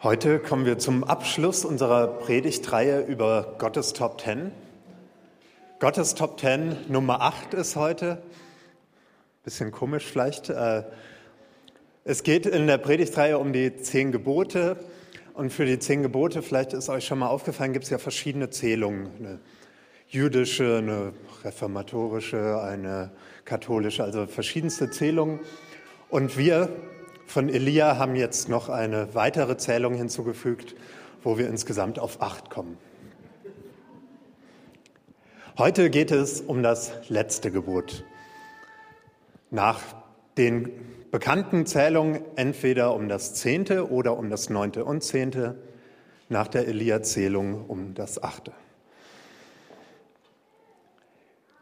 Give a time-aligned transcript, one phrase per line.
[0.00, 4.52] Heute kommen wir zum Abschluss unserer Predigtreihe über Gottes Top Ten.
[5.80, 8.22] Gottes Top Ten Nummer 8 ist heute.
[9.42, 10.50] Bisschen komisch vielleicht.
[10.50, 10.84] Äh,
[12.04, 14.76] es geht in der Predigtreihe um die zehn Gebote.
[15.34, 18.50] Und für die zehn Gebote, vielleicht ist euch schon mal aufgefallen, gibt es ja verschiedene
[18.50, 19.10] Zählungen.
[19.18, 19.40] Eine
[20.06, 21.12] jüdische, eine
[21.42, 23.10] reformatorische, eine
[23.44, 25.40] katholische, also verschiedenste Zählungen.
[26.08, 26.68] Und wir
[27.28, 30.74] von Elia haben jetzt noch eine weitere Zählung hinzugefügt,
[31.22, 32.78] wo wir insgesamt auf acht kommen.
[35.58, 38.04] Heute geht es um das letzte Gebot.
[39.50, 39.80] Nach
[40.38, 40.70] den
[41.10, 45.56] bekannten Zählungen entweder um das zehnte oder um das neunte und zehnte,
[46.30, 48.52] nach der Elia-Zählung um das achte.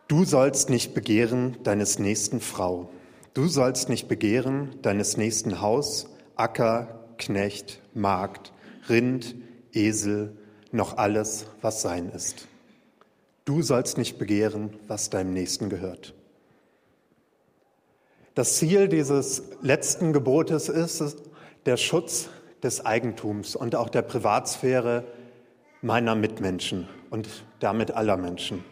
[0.06, 2.88] Du sollst nicht begehren deines nächsten Frau.
[3.36, 8.50] Du sollst nicht begehren deines nächsten Haus, Acker, Knecht, Magd,
[8.88, 9.34] Rind,
[9.74, 10.38] Esel,
[10.72, 12.48] noch alles, was sein ist.
[13.44, 16.14] Du sollst nicht begehren, was deinem Nächsten gehört.
[18.34, 21.16] Das Ziel dieses letzten Gebotes ist
[21.66, 22.30] der Schutz
[22.62, 25.04] des Eigentums und auch der Privatsphäre
[25.82, 27.28] meiner Mitmenschen und
[27.60, 28.64] damit aller Menschen.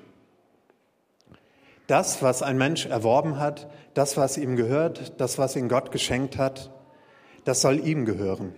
[1.86, 6.38] Das, was ein Mensch erworben hat, das, was ihm gehört, das, was ihm Gott geschenkt
[6.38, 6.70] hat,
[7.44, 8.54] das soll ihm gehören.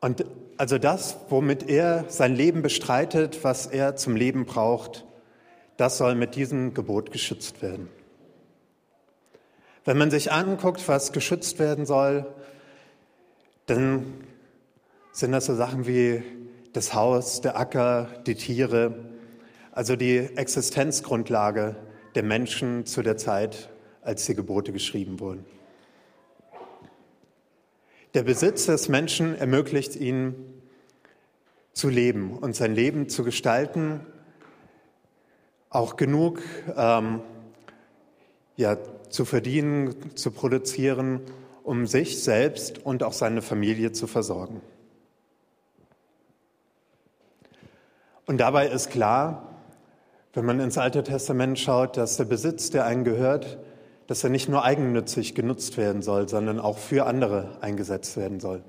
[0.00, 0.24] Und
[0.56, 5.04] also das, womit er sein Leben bestreitet, was er zum Leben braucht,
[5.76, 7.88] das soll mit diesem Gebot geschützt werden.
[9.84, 12.26] Wenn man sich anguckt, was geschützt werden soll,
[13.66, 14.24] dann
[15.12, 16.22] sind das so Sachen wie
[16.72, 18.94] das Haus, der Acker, die Tiere,
[19.78, 21.76] also die Existenzgrundlage
[22.16, 23.70] der Menschen zu der Zeit,
[24.02, 25.44] als die Gebote geschrieben wurden.
[28.12, 30.34] Der Besitz des Menschen ermöglicht ihnen
[31.74, 34.00] zu leben und sein Leben zu gestalten,
[35.70, 36.42] auch genug
[36.76, 37.20] ähm,
[38.56, 38.78] ja,
[39.10, 41.20] zu verdienen, zu produzieren,
[41.62, 44.60] um sich selbst und auch seine Familie zu versorgen.
[48.26, 49.47] Und dabei ist klar,
[50.38, 53.58] wenn man ins Alte Testament schaut, dass der Besitz, der einen gehört,
[54.06, 58.62] dass er nicht nur eigennützig genutzt werden soll, sondern auch für andere eingesetzt werden soll.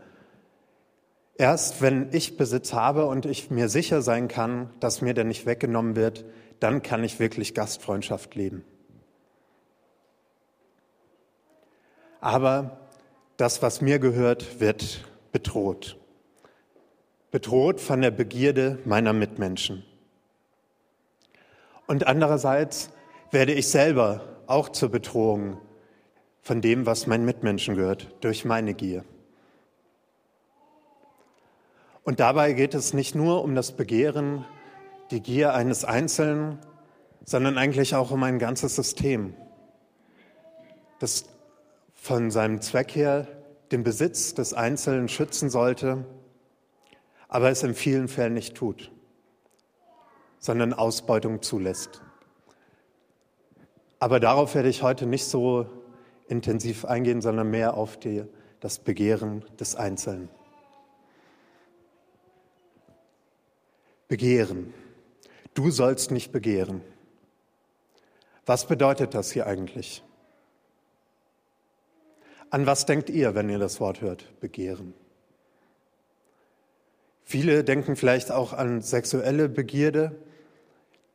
[1.38, 5.46] Erst wenn ich Besitz habe und ich mir sicher sein kann, dass mir der nicht
[5.46, 6.26] weggenommen wird,
[6.60, 8.66] dann kann ich wirklich Gastfreundschaft leben.
[12.20, 12.80] Aber
[13.38, 15.98] das, was mir gehört, wird bedroht.
[17.30, 19.86] Bedroht von der Begierde meiner Mitmenschen.
[21.90, 22.92] Und andererseits
[23.32, 25.58] werde ich selber auch zur Bedrohung
[26.40, 29.04] von dem, was meinen Mitmenschen gehört, durch meine Gier.
[32.04, 34.46] Und dabei geht es nicht nur um das Begehren,
[35.10, 36.60] die Gier eines Einzelnen,
[37.26, 39.34] sondern eigentlich auch um ein ganzes System,
[41.00, 41.26] das
[41.96, 43.26] von seinem Zweck her
[43.72, 46.06] den Besitz des Einzelnen schützen sollte,
[47.30, 48.92] aber es in vielen Fällen nicht tut
[50.40, 52.02] sondern Ausbeutung zulässt.
[54.00, 55.68] Aber darauf werde ich heute nicht so
[56.28, 58.24] intensiv eingehen, sondern mehr auf die,
[58.60, 60.30] das Begehren des Einzelnen.
[64.08, 64.74] Begehren.
[65.54, 66.82] Du sollst nicht begehren.
[68.46, 70.04] Was bedeutet das hier eigentlich?
[72.50, 74.40] An was denkt ihr, wenn ihr das Wort hört?
[74.40, 74.94] Begehren.
[77.24, 80.20] Viele denken vielleicht auch an sexuelle Begierde,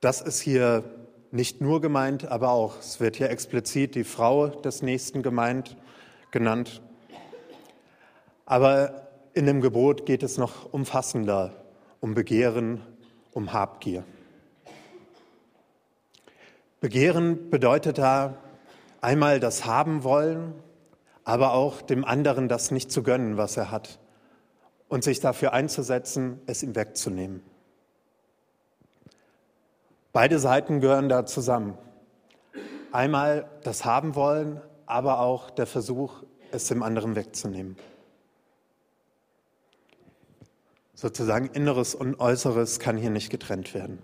[0.04, 0.84] das ist hier
[1.30, 5.78] nicht nur gemeint, aber auch, es wird hier explizit die Frau des Nächsten gemeint,
[6.30, 6.82] genannt.
[8.44, 11.64] Aber in dem Gebot geht es noch umfassender
[12.00, 12.82] um Begehren,
[13.32, 14.04] um Habgier.
[16.80, 18.36] Begehren bedeutet da
[19.00, 20.52] einmal das Haben wollen,
[21.24, 23.98] aber auch dem anderen das nicht zu gönnen, was er hat,
[24.88, 27.53] und sich dafür einzusetzen, es ihm wegzunehmen.
[30.14, 31.76] Beide Seiten gehören da zusammen.
[32.92, 36.22] Einmal das haben wollen, aber auch der Versuch,
[36.52, 37.76] es dem anderen wegzunehmen.
[40.94, 43.98] Sozusagen Inneres und Äußeres kann hier nicht getrennt werden.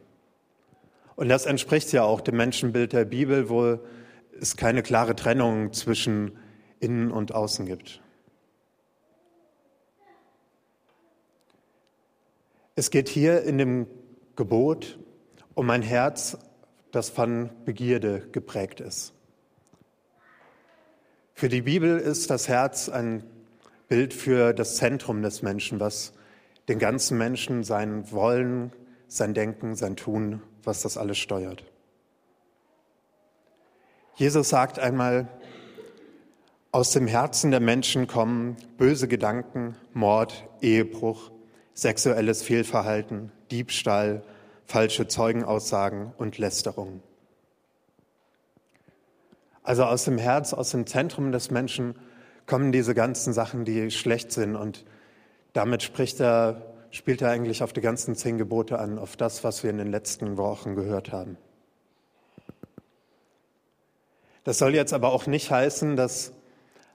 [1.14, 3.78] Und das entspricht ja auch dem Menschenbild der Bibel, wo
[4.36, 6.36] es keine klare Trennung zwischen
[6.80, 8.02] Innen und Außen gibt.
[12.74, 13.86] Es geht hier in dem
[14.34, 14.98] Gebot
[15.54, 16.38] um ein Herz,
[16.92, 19.12] das von Begierde geprägt ist.
[21.34, 23.24] Für die Bibel ist das Herz ein
[23.88, 26.12] Bild für das Zentrum des Menschen, was
[26.68, 28.72] den ganzen Menschen, sein Wollen,
[29.08, 31.64] sein Denken, sein Tun, was das alles steuert.
[34.14, 35.28] Jesus sagt einmal,
[36.72, 41.32] aus dem Herzen der Menschen kommen böse Gedanken, Mord, Ehebruch,
[41.74, 44.22] sexuelles Fehlverhalten, Diebstahl,
[44.70, 47.02] falsche Zeugenaussagen und Lästerung.
[49.64, 51.96] Also aus dem Herz, aus dem Zentrum des Menschen
[52.46, 54.54] kommen diese ganzen Sachen, die schlecht sind.
[54.54, 54.84] Und
[55.54, 56.62] damit spricht er,
[56.92, 59.90] spielt er eigentlich auf die ganzen zehn Gebote an, auf das, was wir in den
[59.90, 61.36] letzten Wochen gehört haben.
[64.44, 66.32] Das soll jetzt aber auch nicht heißen, dass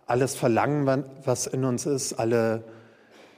[0.07, 2.63] alles Verlangen, was in uns ist, alle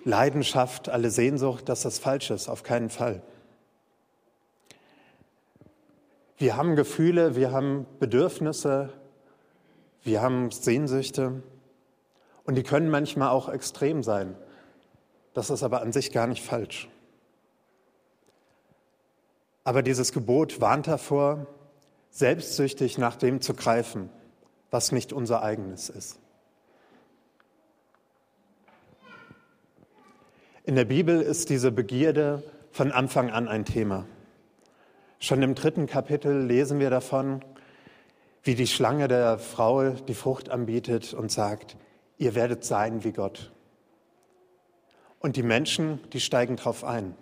[0.06, 2.50] Leidenschaft, alle Sehnsucht, dass das falsch ist.
[2.50, 3.24] Auf keinen Fall.
[6.38, 8.94] Wir haben Gefühle, wir haben Bedürfnisse,
[10.04, 11.42] wir haben Sehnsüchte
[12.44, 14.36] und die können manchmal auch extrem sein.
[15.34, 16.89] Das ist aber an sich gar nicht falsch.
[19.63, 21.48] Aber dieses Gebot warnt davor,
[22.12, 24.10] selbstsüchtig nach dem zu greifen,
[24.69, 26.19] was nicht unser eigenes ist.
[30.63, 34.06] In der Bibel ist diese Begierde von Anfang an ein Thema.
[35.19, 37.44] Schon im dritten Kapitel lesen wir davon,
[38.44, 41.75] wie die Schlange der Frau die Frucht anbietet und sagt,
[42.18, 43.52] ihr werdet sein wie Gott.
[45.19, 47.16] Und die Menschen, die steigen darauf ein.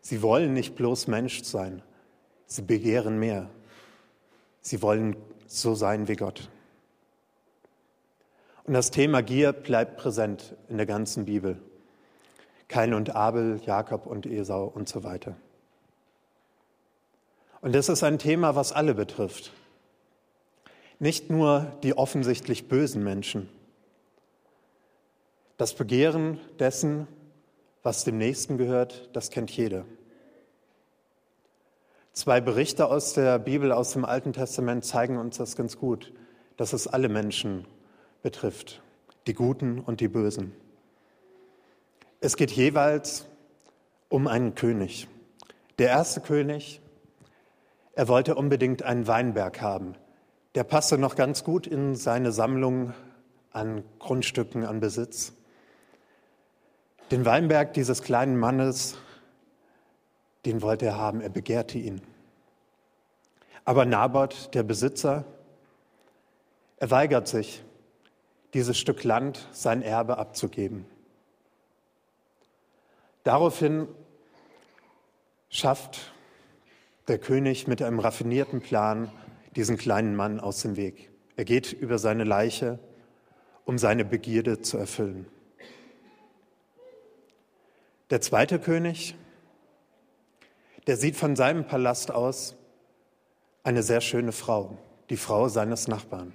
[0.00, 1.82] Sie wollen nicht bloß Mensch sein,
[2.46, 3.50] sie begehren mehr.
[4.60, 5.16] Sie wollen
[5.46, 6.50] so sein wie Gott.
[8.64, 11.60] Und das Thema Gier bleibt präsent in der ganzen Bibel.
[12.66, 15.36] Kain und Abel, Jakob und Esau und so weiter.
[17.64, 19.50] Und das ist ein Thema, was alle betrifft.
[20.98, 23.48] Nicht nur die offensichtlich bösen Menschen.
[25.56, 27.08] Das Begehren dessen,
[27.82, 29.86] was dem Nächsten gehört, das kennt jeder.
[32.12, 36.12] Zwei Berichte aus der Bibel, aus dem Alten Testament zeigen uns das ganz gut,
[36.58, 37.66] dass es alle Menschen
[38.22, 38.82] betrifft,
[39.26, 40.52] die Guten und die Bösen.
[42.20, 43.24] Es geht jeweils
[44.10, 45.08] um einen König.
[45.78, 46.82] Der erste König,
[47.96, 49.94] er wollte unbedingt einen Weinberg haben.
[50.54, 52.92] Der passte noch ganz gut in seine Sammlung
[53.52, 55.32] an Grundstücken, an Besitz.
[57.10, 58.96] Den Weinberg dieses kleinen Mannes,
[60.44, 62.02] den wollte er haben, er begehrte ihn.
[63.64, 65.24] Aber Naboth, der Besitzer,
[66.76, 67.62] er weigert sich,
[68.52, 70.86] dieses Stück Land, sein Erbe abzugeben.
[73.22, 73.88] Daraufhin
[75.48, 76.13] schafft
[77.08, 79.10] der König mit einem raffinierten Plan
[79.56, 81.10] diesen kleinen Mann aus dem Weg.
[81.36, 82.78] Er geht über seine Leiche,
[83.64, 85.26] um seine Begierde zu erfüllen.
[88.10, 89.16] Der zweite König,
[90.86, 92.56] der sieht von seinem Palast aus
[93.62, 94.78] eine sehr schöne Frau,
[95.10, 96.34] die Frau seines Nachbarn.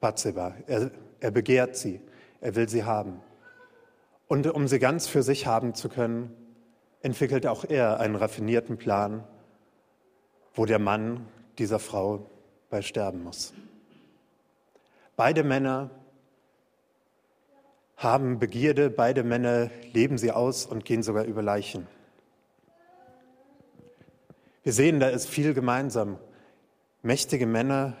[0.00, 0.54] Bathseba.
[0.66, 2.00] Er, er begehrt sie,
[2.40, 3.20] er will sie haben.
[4.28, 6.32] Und um sie ganz für sich haben zu können,
[7.02, 9.24] entwickelt auch er einen raffinierten Plan,
[10.54, 11.26] wo der Mann
[11.58, 12.30] dieser Frau
[12.70, 13.52] bei sterben muss.
[15.16, 15.90] Beide Männer
[17.96, 21.86] haben Begierde, beide Männer leben sie aus und gehen sogar über Leichen.
[24.62, 26.18] Wir sehen, da ist viel gemeinsam.
[27.02, 27.96] Mächtige Männer,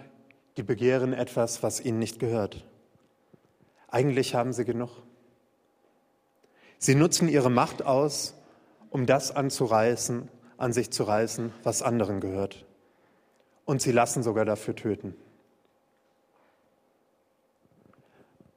[0.56, 2.66] die begehren etwas, was ihnen nicht gehört.
[3.88, 4.90] Eigentlich haben sie genug.
[6.78, 8.34] Sie nutzen ihre Macht aus,
[8.90, 10.28] um das anzureißen,
[10.58, 12.64] an sich zu reißen, was anderen gehört.
[13.64, 15.14] Und sie lassen sogar dafür töten.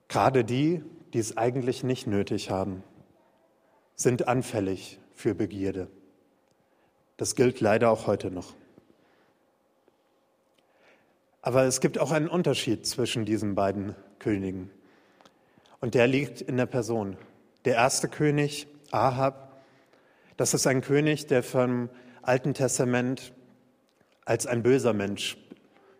[0.08, 0.84] Gerade die,
[1.14, 2.84] die es eigentlich nicht nötig haben,
[3.96, 5.88] sind anfällig für Begierde.
[7.18, 8.54] Das gilt leider auch heute noch.
[11.42, 14.70] Aber es gibt auch einen Unterschied zwischen diesen beiden Königen.
[15.82, 17.18] Und der liegt in der Person.
[17.66, 19.49] Der erste König, Ahab,
[20.40, 21.90] das ist ein König, der vom
[22.22, 23.34] Alten Testament
[24.24, 25.38] als ein böser Mensch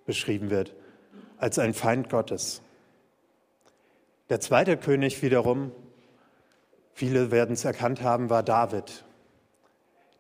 [0.06, 0.74] beschrieben wird,
[1.40, 2.62] als ein Feind Gottes.
[4.30, 5.74] Der zweite König wiederum,
[6.94, 9.04] viele werden es erkannt haben, war David.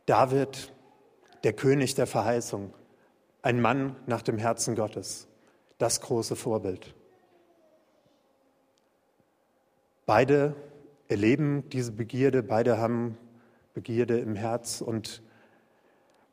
[0.06, 0.74] David,
[1.46, 2.74] der König der Verheißung,
[3.42, 5.30] ein Mann nach dem Herzen Gottes,
[5.78, 6.94] das große Vorbild.
[10.06, 10.56] Beide
[11.08, 13.18] erleben diese Begierde, beide haben
[13.80, 15.22] Begierde im Herz und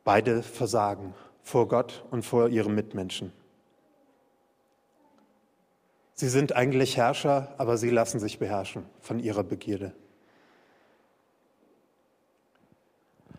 [0.02, 3.32] beide versagen vor Gott und vor ihren Mitmenschen.
[6.14, 9.92] Sie sind eigentlich Herrscher, aber sie lassen sich beherrschen von ihrer Begierde.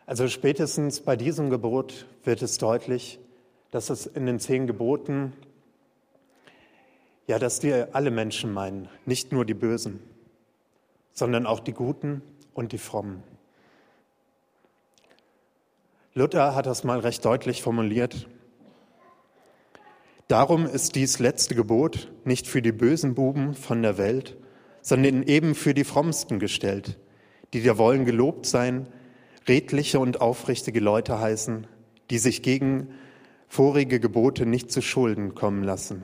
[0.06, 3.20] Also spätestens bei diesem Gebot wird es deutlich,
[3.72, 5.34] dass es in den zehn Geboten,
[7.28, 10.00] ja, dass die alle Menschen meinen, nicht nur die Bösen,
[11.12, 12.22] sondern auch die Guten
[12.54, 13.22] und die Frommen.
[16.18, 18.28] Luther hat das mal recht deutlich formuliert.
[20.28, 24.36] Darum ist dies letzte Gebot nicht für die bösen Buben von der Welt,
[24.82, 26.98] sondern eben für die Frommsten gestellt,
[27.54, 28.88] die da wollen gelobt sein,
[29.48, 31.68] redliche und aufrichtige Leute heißen,
[32.10, 32.90] die sich gegen
[33.48, 36.04] vorige Gebote nicht zu Schulden kommen lassen.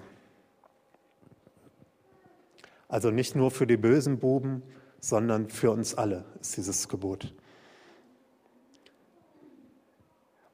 [2.88, 4.62] Also nicht nur für die bösen Buben,
[5.00, 7.34] sondern für uns alle ist dieses Gebot.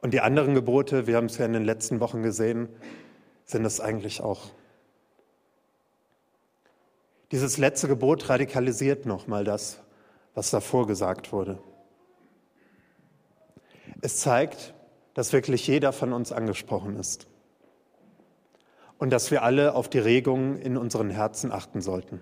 [0.02, 2.70] Und die anderen Gebote, wir haben es ja in den letzten Wochen gesehen,
[3.46, 4.52] sind es eigentlich auch.
[7.32, 9.82] Dieses letzte Gebot radikalisiert nochmal das,
[10.34, 11.60] was davor gesagt wurde.
[14.02, 14.74] Es zeigt,
[15.14, 17.28] dass wirklich jeder von uns angesprochen ist
[18.98, 22.22] und dass wir alle auf die Regungen in unseren Herzen achten sollten.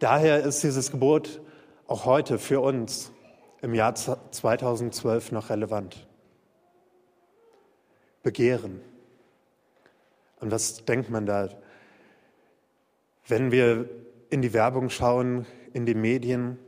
[0.00, 1.40] Daher ist dieses Gebot
[1.86, 3.12] auch heute für uns
[3.60, 6.06] im Jahr 2012 noch relevant.
[8.22, 8.80] Begehren.
[10.40, 11.50] Und was denkt man da?
[13.26, 13.88] Wenn wir
[14.30, 16.58] in die Werbung schauen, in die Medien,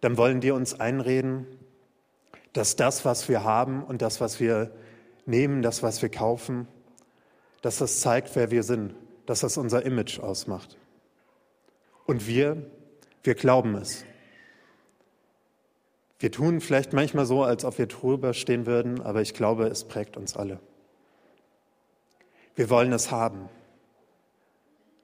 [0.00, 1.46] dann wollen die uns einreden,
[2.52, 4.70] dass das, was wir haben und das, was wir
[5.24, 6.68] nehmen, das, was wir kaufen,
[7.62, 8.94] dass das zeigt, wer wir sind,
[9.26, 10.76] dass das unser Image ausmacht.
[12.06, 12.70] Und wir,
[13.22, 14.04] wir glauben es.
[16.18, 19.84] Wir tun vielleicht manchmal so, als ob wir drüber stehen würden, aber ich glaube, es
[19.84, 20.60] prägt uns alle.
[22.54, 23.50] Wir wollen es haben.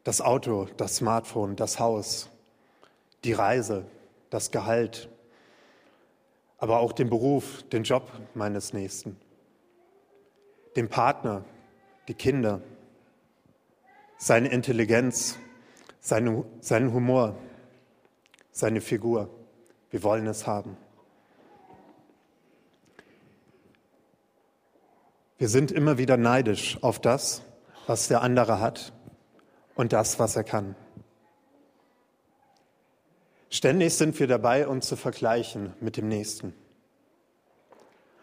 [0.04, 2.30] Das Auto, das Smartphone, das Haus,
[3.24, 3.84] die Reise,
[4.30, 5.08] das Gehalt,
[6.58, 9.16] aber auch den Beruf, den Job meines Nächsten,
[10.76, 11.44] den Partner,
[12.08, 12.62] die Kinder,
[14.16, 15.36] seine Intelligenz,
[16.00, 17.36] seine, seinen Humor,
[18.50, 19.28] seine Figur.
[19.90, 20.76] Wir wollen es haben.
[25.42, 27.42] Wir sind immer wieder neidisch auf das,
[27.88, 28.92] was der andere hat
[29.74, 30.76] und das, was er kann.
[33.50, 36.54] Ständig sind wir dabei, uns zu vergleichen mit dem Nächsten.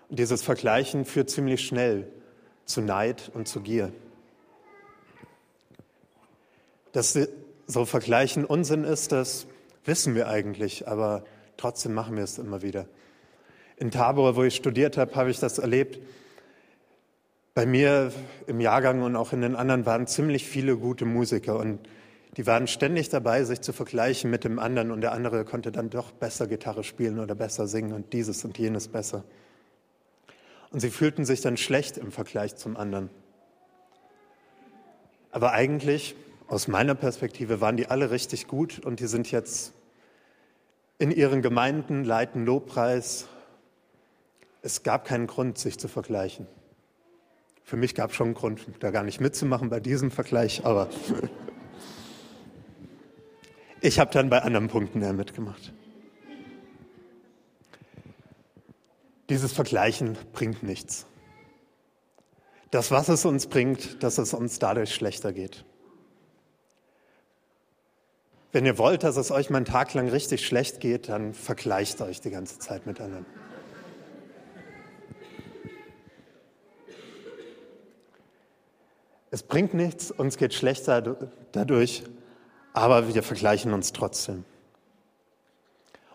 [0.08, 2.08] Und dieses Vergleichen führt ziemlich schnell
[2.64, 3.92] zu Neid und zu Gier.
[6.94, 7.20] Dass
[7.68, 9.46] so Vergleichen Unsinn ist, das
[9.84, 11.26] wissen wir eigentlich, aber
[11.58, 12.86] trotzdem machen wir es immer wieder.
[13.76, 16.00] In Tabor, wo ich studiert habe, habe ich das erlebt.
[17.54, 18.12] Bei mir
[18.48, 21.80] im Jahrgang und auch in den anderen waren ziemlich viele gute Musiker und
[22.38, 25.90] die waren ständig dabei, sich zu vergleichen mit dem anderen und der andere konnte dann
[25.90, 29.24] doch besser Gitarre spielen oder besser singen und dieses und jenes besser.
[30.72, 33.10] Und sie fühlten sich dann schlecht im Vergleich zum anderen.
[35.32, 36.16] Aber eigentlich,
[36.48, 39.74] aus meiner Perspektive, waren die alle richtig gut und die sind jetzt
[41.00, 43.28] in ihren Gemeinden, leiten Lobpreis.
[44.62, 46.46] Es gab keinen Grund, sich zu vergleichen.
[47.70, 50.90] Für mich gab es schon einen Grund, da gar nicht mitzumachen bei diesem Vergleich, aber
[53.82, 55.72] ich habe dann bei anderen Punkten eher mitgemacht.
[59.30, 61.06] Dieses Vergleichen bringt nichts.
[62.72, 65.64] Das, was es uns bringt, dass es uns dadurch schlechter geht.
[68.52, 72.02] Wenn ihr wollt, dass es euch mal einen Tag lang richtig schlecht geht, dann vergleicht
[72.02, 73.28] euch die ganze Zeit mit anderen.
[79.40, 81.02] Es bringt nichts, uns geht schlechter
[81.54, 82.04] dadurch,
[82.74, 84.44] aber wir vergleichen uns trotzdem.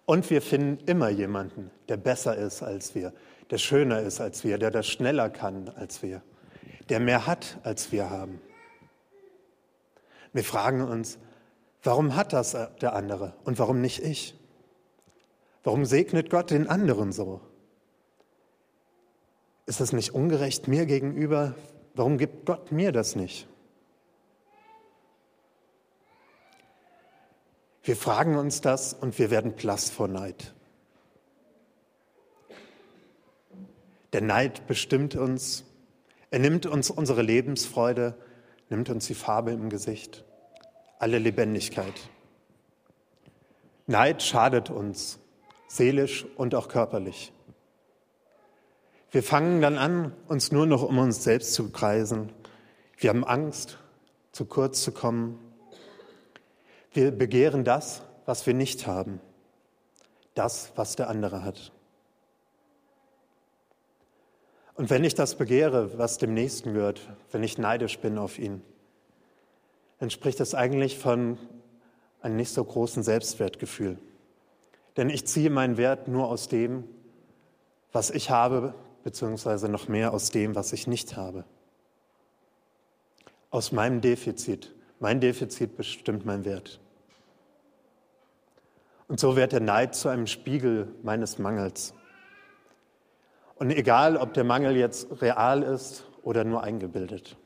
[0.05, 3.15] Und wir finden immer jemanden, der besser ist als wir,
[3.49, 6.21] der schöner ist als wir, der das schneller kann als wir,
[6.91, 8.43] der mehr hat als wir haben.
[10.35, 11.17] Wir fragen uns,
[11.83, 14.39] warum hat das der andere und warum nicht ich?
[15.63, 17.41] Warum segnet Gott den anderen so?
[19.65, 21.55] Ist es nicht ungerecht mir gegenüber?
[21.95, 23.47] Warum gibt Gott mir das nicht?
[27.85, 30.55] Wir fragen uns das und wir werden blass vor Neid.
[34.15, 35.65] Der Neid bestimmt uns,
[36.31, 38.17] er nimmt uns unsere Lebensfreude,
[38.71, 40.25] nimmt uns die Farbe im Gesicht,
[40.99, 42.09] alle Lebendigkeit.
[43.87, 45.19] Neid schadet uns,
[45.69, 47.34] seelisch und auch körperlich.
[49.15, 52.33] Wir fangen dann an, uns nur noch um uns selbst zu kreisen.
[52.97, 53.79] Wir haben Angst,
[54.33, 55.39] zu kurz zu kommen.
[56.91, 59.21] Wir begehren das, was wir nicht haben,
[60.35, 61.71] das, was der andere hat.
[64.75, 68.63] Und wenn ich das begehre, was dem Nächsten gehört, wenn ich neidisch bin auf ihn,
[70.01, 71.39] dann spricht das eigentlich von
[72.21, 73.97] einem nicht so großen Selbstwertgefühl.
[74.97, 76.83] Denn ich ziehe meinen Wert nur aus dem,
[77.93, 81.45] was ich habe, beziehungsweise noch mehr aus dem, was ich nicht habe.
[83.51, 84.75] Aus meinem Defizit.
[84.99, 86.81] Mein Defizit bestimmt mein Wert.
[89.07, 91.95] Und so wird der Neid zu einem Spiegel meines Mangels.
[93.57, 97.37] Und egal, ob der Mangel jetzt real ist oder nur eingebildet.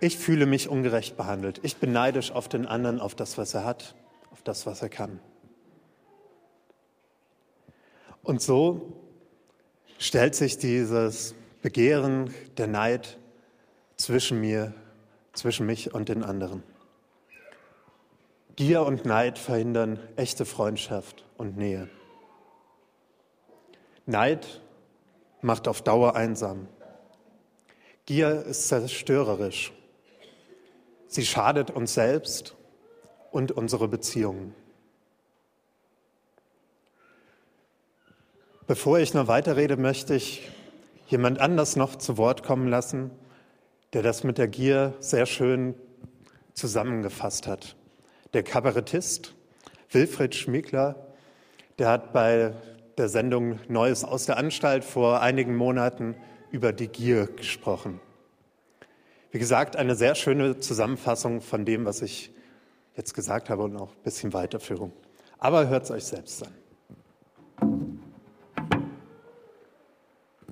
[0.00, 1.60] Ich fühle mich ungerecht behandelt.
[1.62, 3.94] Ich bin neidisch auf den anderen, auf das, was er hat,
[4.30, 5.18] auf das, was er kann.
[8.24, 8.94] Und so
[9.98, 13.18] stellt sich dieses Begehren, der Neid
[13.96, 14.74] zwischen mir,
[15.34, 16.62] zwischen mich und den anderen.
[18.56, 21.88] Gier und Neid verhindern echte Freundschaft und Nähe.
[24.06, 24.62] Neid
[25.42, 26.68] macht auf Dauer einsam.
[28.06, 29.72] Gier ist zerstörerisch.
[31.08, 32.56] Sie schadet uns selbst
[33.32, 34.54] und unsere Beziehungen.
[38.66, 40.50] Bevor ich noch weiterrede, möchte ich
[41.06, 43.10] jemand anders noch zu Wort kommen lassen,
[43.92, 45.74] der das mit der Gier sehr schön
[46.54, 47.76] zusammengefasst hat.
[48.32, 49.34] Der Kabarettist
[49.90, 50.96] Wilfried Schmiegler,
[51.78, 52.54] der hat bei
[52.96, 56.16] der Sendung Neues aus der Anstalt vor einigen Monaten
[56.50, 58.00] über die Gier gesprochen.
[59.30, 62.30] Wie gesagt, eine sehr schöne Zusammenfassung von dem, was ich
[62.96, 64.92] jetzt gesagt habe und auch ein bisschen Weiterführung.
[65.38, 66.63] Aber hört es euch selbst an.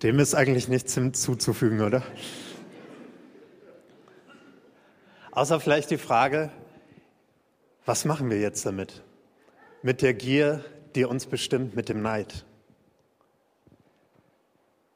[0.03, 2.03] Dem ist eigentlich nichts hinzuzufügen, oder?
[5.31, 6.51] Außer vielleicht die Frage,
[7.87, 9.03] was machen wir jetzt damit?
[9.83, 10.65] Mit der Gier,
[10.97, 12.45] die uns bestimmt mit dem Neid.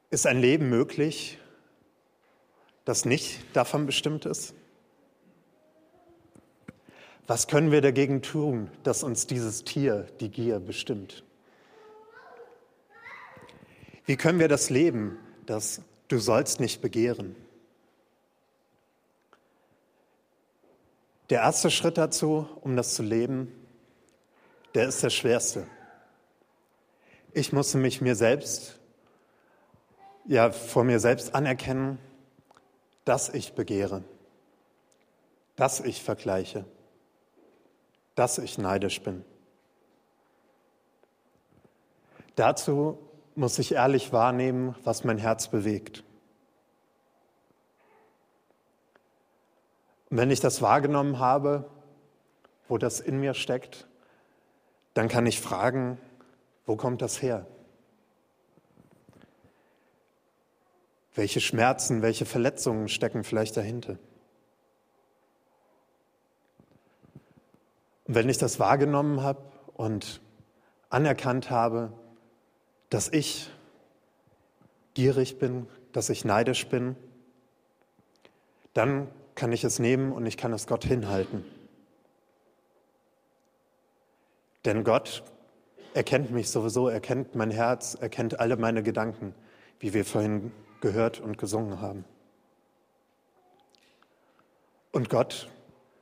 [0.09, 1.39] Ist ein Leben möglich,
[2.83, 4.53] das nicht davon bestimmt ist?
[7.27, 11.23] Was können wir dagegen tun, dass uns dieses Tier, die Gier, bestimmt?
[14.07, 17.35] Wie können wir das leben, das du sollst nicht begehren?
[21.29, 23.51] Der erste Schritt dazu, um das zu leben,
[24.75, 25.67] der ist der schwerste.
[27.33, 28.79] Ich muss mich mir selbst,
[30.25, 31.99] ja, vor mir selbst anerkennen,
[33.03, 34.05] dass ich begehre,
[35.57, 36.63] dass ich vergleiche,
[38.15, 39.25] dass ich neidisch bin.
[42.37, 42.97] Dazu
[43.37, 46.03] muss ich ehrlich wahrnehmen, was mein Herz bewegt.
[50.09, 51.69] Und wenn ich das wahrgenommen habe,
[52.67, 53.87] wo das in mir steckt,
[54.95, 55.99] dann kann ich fragen,
[56.65, 57.45] wo kommt das her?
[61.13, 63.99] Welche Schmerzen, welche Verletzungen stecken vielleicht dahinter?
[68.05, 69.43] Und wenn ich das wahrgenommen habe
[69.75, 70.21] und
[70.89, 71.93] anerkannt habe,
[72.89, 73.49] dass ich
[74.93, 76.95] gierig bin, dass ich neidisch bin,
[78.73, 81.45] dann kann ich es nehmen und ich kann es Gott hinhalten.
[84.65, 85.23] Denn Gott
[85.93, 89.33] erkennt mich sowieso, er kennt mein Herz, er kennt alle meine Gedanken,
[89.79, 92.05] wie wir vorhin gehört und gesungen haben.
[94.91, 95.49] Und Gott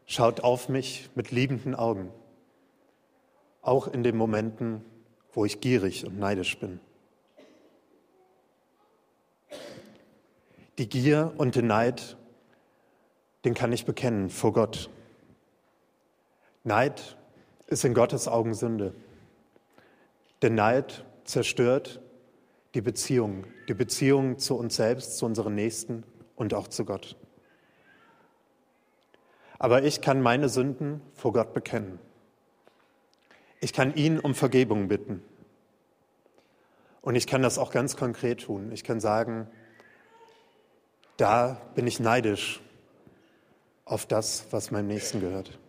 [0.05, 2.11] schaut auf mich mit liebenden Augen,
[3.61, 4.83] auch in den Momenten,
[5.35, 6.79] wo ich gierig und neidisch bin.
[10.77, 12.17] Die Gier und den Neid,
[13.43, 14.89] den kann ich bekennen vor Gott.
[16.63, 17.17] Neid
[17.67, 18.93] ist in Gottes Augen Sünde.
[20.41, 22.01] Denn Neid zerstört
[22.73, 26.03] die Beziehung, die Beziehung zu uns selbst, zu unseren Nächsten
[26.35, 27.15] und auch zu Gott.
[29.59, 31.99] Aber ich kann meine Sünden vor Gott bekennen.
[33.59, 35.23] Ich kann ihn um Vergebung bitten.
[37.01, 38.71] Und ich kann das auch ganz konkret tun.
[38.71, 39.47] Ich kann sagen,
[41.17, 42.61] da bin ich neidisch
[43.85, 45.59] auf das, was meinem Nächsten gehört.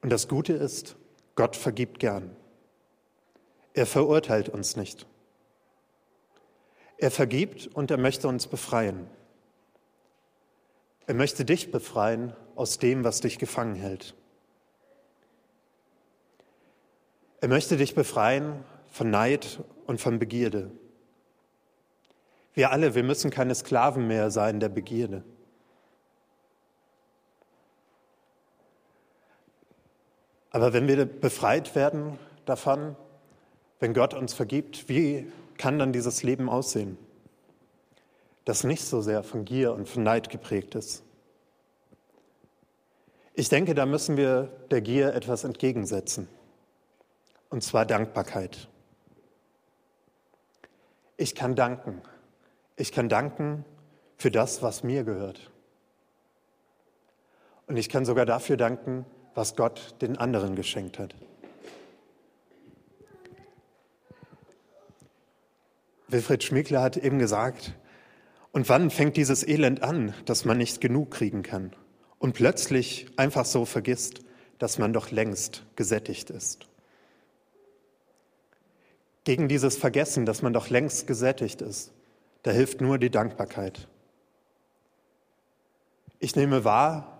[0.00, 0.96] Und das Gute ist,
[1.34, 2.36] Gott vergibt gern.
[3.74, 5.06] Er verurteilt uns nicht.
[6.96, 9.08] Er vergibt und er möchte uns befreien.
[11.06, 14.14] Er möchte dich befreien aus dem, was dich gefangen hält.
[17.40, 20.70] Er möchte dich befreien von Neid und von Begierde.
[22.52, 25.24] Wir alle, wir müssen keine Sklaven mehr sein der Begierde.
[30.50, 32.96] Aber wenn wir befreit werden davon,
[33.78, 36.98] wenn Gott uns vergibt, wie kann dann dieses Leben aussehen,
[38.44, 41.04] das nicht so sehr von Gier und von Neid geprägt ist?
[43.34, 46.28] Ich denke, da müssen wir der Gier etwas entgegensetzen,
[47.50, 48.68] und zwar Dankbarkeit.
[51.16, 52.00] Ich kann danken.
[52.76, 53.64] Ich kann danken
[54.16, 55.50] für das, was mir gehört.
[57.66, 61.14] Und ich kann sogar dafür danken, was Gott den anderen geschenkt hat.
[66.08, 67.74] Wilfried Schmiegler hat eben gesagt,
[68.52, 71.72] und wann fängt dieses Elend an, dass man nicht genug kriegen kann
[72.18, 74.22] und plötzlich einfach so vergisst,
[74.58, 76.69] dass man doch längst gesättigt ist?
[79.24, 81.92] Gegen dieses Vergessen, dass man doch längst gesättigt ist,
[82.42, 83.86] da hilft nur die Dankbarkeit.
[86.18, 87.18] Ich nehme wahr,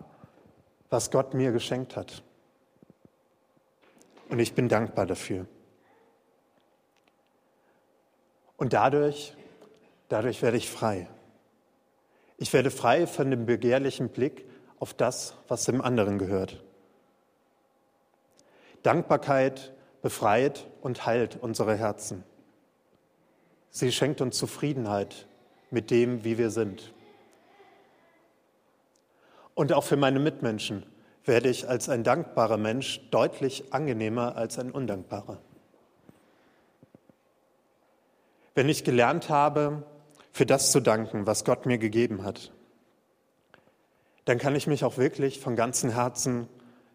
[0.89, 2.23] was Gott mir geschenkt hat.
[4.29, 5.45] Und ich bin dankbar dafür.
[8.57, 9.35] Und dadurch,
[10.09, 11.07] dadurch werde ich frei.
[12.37, 14.45] Ich werde frei von dem begehrlichen Blick
[14.79, 16.63] auf das, was dem anderen gehört.
[18.83, 22.23] Dankbarkeit befreit und heilt unsere Herzen.
[23.69, 25.27] Sie schenkt uns Zufriedenheit
[25.69, 26.93] mit dem, wie wir sind.
[29.53, 30.85] Und auch für meine Mitmenschen
[31.23, 35.37] werde ich als ein dankbarer Mensch deutlich angenehmer als ein undankbarer.
[38.55, 39.83] Wenn ich gelernt habe,
[40.33, 42.51] für das zu danken, was Gott mir gegeben hat,
[44.25, 46.47] dann kann ich mich auch wirklich von ganzem Herzen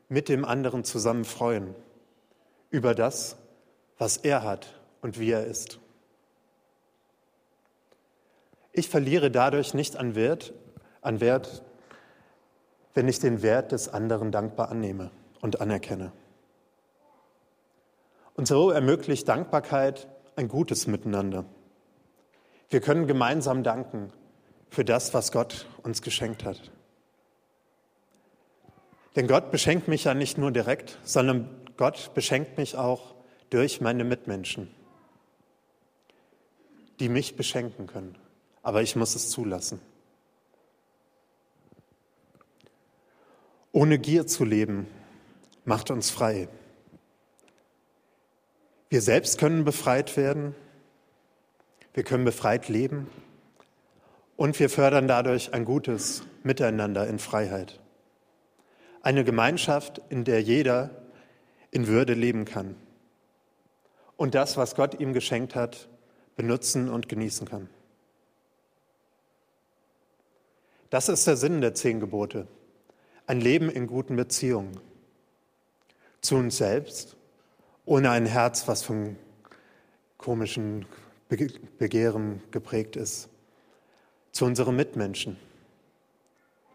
[0.09, 1.75] mit dem anderen zusammen freuen
[2.71, 3.37] über das,
[3.99, 5.79] was er hat und wie er ist.
[8.73, 10.53] Ich verliere dadurch nicht an Wert,
[11.01, 11.63] an Wert
[12.97, 15.11] wenn ich den Wert des anderen dankbar annehme
[15.43, 16.13] und anerkenne.
[18.35, 21.45] Und so ermöglicht Dankbarkeit ein gutes Miteinander.
[22.71, 24.13] Wir können gemeinsam danken
[24.71, 26.73] für das, was Gott uns geschenkt hat.
[29.15, 33.15] Denn Gott beschenkt mich ja nicht nur direkt, sondern Gott beschenkt mich auch
[33.51, 34.71] durch meine Mitmenschen,
[37.01, 38.17] die mich beschenken können.
[38.63, 39.81] Aber ich muss es zulassen.
[43.73, 44.87] Ohne Gier zu leben,
[45.65, 46.49] macht uns frei.
[48.89, 50.55] Wir selbst können befreit werden,
[51.93, 53.11] wir können befreit leben
[54.37, 57.81] und wir fördern dadurch ein gutes Miteinander in Freiheit.
[59.03, 61.06] Eine Gemeinschaft, in der jeder
[61.71, 62.77] in Würde leben kann
[64.17, 65.89] und das, was Gott ihm geschenkt hat,
[66.37, 67.69] benutzen und genießen kann.
[70.91, 72.47] Das ist der Sinn der zehn Gebote
[73.27, 74.79] ein Leben in guten Beziehungen
[76.21, 77.17] zu uns selbst,
[77.85, 79.17] ohne ein Herz, was von
[80.17, 80.87] komischen
[81.29, 83.29] Begehren geprägt ist,
[84.33, 85.37] zu unseren Mitmenschen,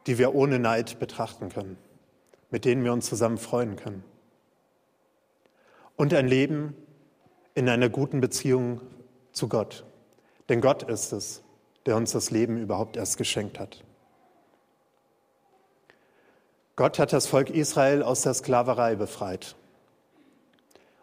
[0.08, 1.78] die wir ohne Neid betrachten können,
[2.50, 4.04] mit denen wir uns zusammen freuen können.
[6.02, 6.76] Und ein Leben
[7.54, 8.82] in einer guten Beziehung
[9.34, 9.86] zu Gott.
[10.50, 11.44] Denn Gott ist es,
[11.86, 13.84] der uns das Leben überhaupt erst geschenkt hat.
[16.76, 19.56] Gott hat das Volk Israel aus der Sklaverei befreit.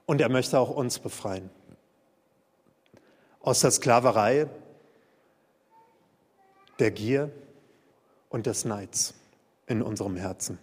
[0.05, 1.49] Und er möchte auch uns befreien.
[3.39, 4.49] Aus der Sklaverei,
[6.81, 7.31] der Gier
[8.31, 9.15] und des Neids
[9.69, 10.59] in unserem Herzen.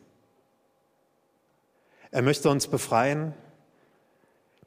[2.12, 3.34] Er möchte uns befreien,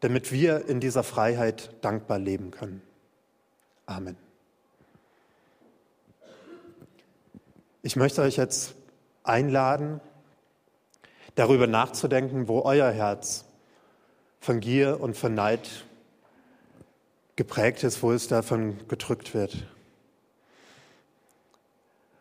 [0.00, 2.82] damit wir in dieser Freiheit dankbar leben können.
[3.87, 4.16] Amen.
[7.82, 8.74] Ich möchte euch jetzt
[9.22, 10.00] einladen,
[11.34, 13.44] darüber nachzudenken, wo euer Herz
[14.40, 15.68] von Gier und von Neid
[17.37, 19.66] geprägt ist, wo es davon gedrückt wird.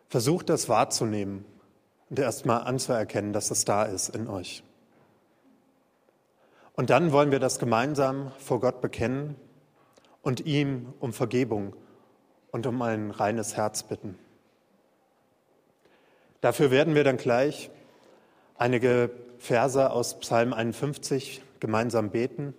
[0.08, 1.44] Versucht das wahrzunehmen
[2.08, 4.62] und erstmal anzuerkennen, dass es da ist in euch.
[6.78, 9.34] Und dann wollen wir das gemeinsam vor Gott bekennen
[10.22, 11.74] und ihm um Vergebung
[12.52, 14.16] und um ein reines Herz bitten.
[16.40, 17.72] Dafür werden wir dann gleich
[18.58, 22.54] einige Verse aus Psalm 51 gemeinsam beten.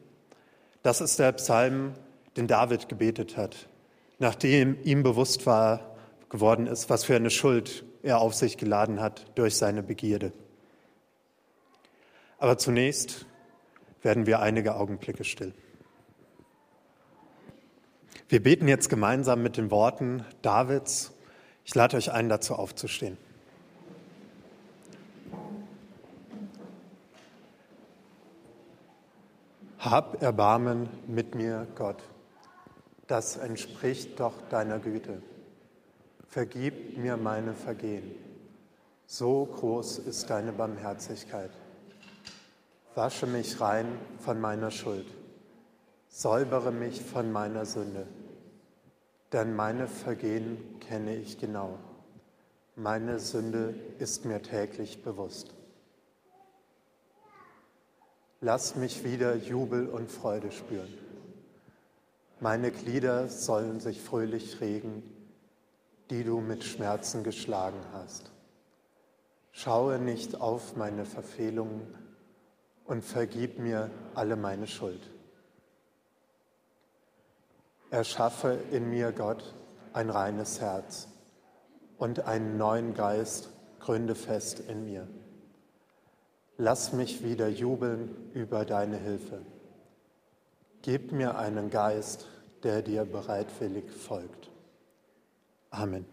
[0.83, 1.93] Das ist der Psalm,
[2.35, 3.69] den David gebetet hat,
[4.17, 5.95] nachdem ihm bewusst war,
[6.27, 10.33] geworden ist, was für eine Schuld er auf sich geladen hat durch seine Begierde.
[12.37, 13.25] Aber zunächst
[14.01, 15.53] werden wir einige Augenblicke still.
[18.27, 21.11] Wir beten jetzt gemeinsam mit den Worten Davids.
[21.65, 23.17] Ich lade euch ein, dazu aufzustehen.
[29.79, 32.03] Hab Erbarmen mit mir, Gott.
[33.07, 35.23] Das entspricht doch deiner Güte.
[36.27, 38.11] Vergib mir meine Vergehen.
[39.07, 41.49] So groß ist deine Barmherzigkeit.
[42.99, 45.07] Wasche mich rein von meiner Schuld.
[46.09, 48.05] Säubere mich von meiner Sünde.
[49.31, 51.79] Denn meine Vergehen kenne ich genau.
[52.75, 55.55] Meine Sünde ist mir täglich bewusst.
[58.41, 60.93] Lass mich wieder Jubel und Freude spüren.
[62.41, 65.03] Meine Glieder sollen sich fröhlich regen,
[66.09, 68.29] die du mit Schmerzen geschlagen hast.
[69.53, 71.95] Schaue nicht auf meine Verfehlungen
[72.89, 75.01] und vergib mir alle meine Schuld.
[77.91, 79.53] Erschaffe in mir, Gott,
[79.93, 81.07] ein reines Herz
[81.99, 83.49] und einen neuen Geist
[83.79, 85.07] gründe fest in mir.
[86.57, 89.41] Lass mich wieder jubeln über deine Hilfe.
[90.81, 92.27] Gib mir einen Geist,
[92.63, 94.49] der dir bereitwillig folgt.
[95.69, 96.05] Amen.